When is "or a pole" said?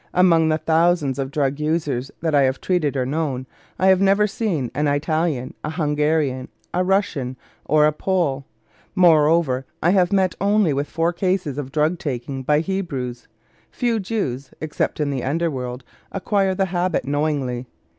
7.65-8.43